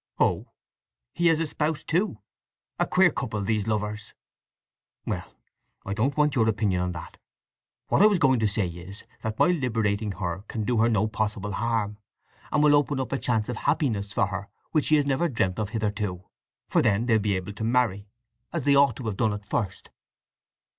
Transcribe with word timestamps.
"Oh—he 0.17 1.27
had 1.27 1.39
a 1.39 1.45
spouse, 1.45 1.83
too? 1.83 2.17
A 2.79 2.87
queer 2.87 3.11
couple, 3.11 3.39
these 3.41 3.67
lovers!" 3.67 4.15
"Well—I 5.05 5.93
don't 5.93 6.17
want 6.17 6.33
your 6.35 6.49
opinion 6.49 6.81
on 6.81 6.91
that. 6.93 7.19
What 7.89 8.01
I 8.01 8.07
was 8.07 8.17
going 8.17 8.39
to 8.39 8.47
say 8.47 8.67
is 8.67 9.03
that 9.21 9.37
my 9.37 9.49
liberating 9.49 10.13
her 10.13 10.39
can 10.47 10.63
do 10.63 10.79
her 10.79 10.89
no 10.89 11.07
possible 11.07 11.51
harm, 11.51 11.99
and 12.51 12.63
will 12.63 12.73
open 12.73 12.99
up 12.99 13.11
a 13.11 13.19
chance 13.19 13.47
of 13.47 13.57
happiness 13.57 14.11
for 14.11 14.25
her 14.25 14.49
which 14.71 14.85
she 14.85 14.95
has 14.95 15.05
never 15.05 15.29
dreamt 15.29 15.59
of 15.59 15.69
hitherto. 15.69 16.23
For 16.67 16.81
then 16.81 17.05
they'll 17.05 17.19
be 17.19 17.35
able 17.35 17.53
to 17.53 17.63
marry, 17.63 18.07
as 18.51 18.63
they 18.63 18.73
ought 18.75 18.95
to 18.95 19.03
have 19.03 19.17
done 19.17 19.33
at 19.33 19.45
first." 19.45 19.91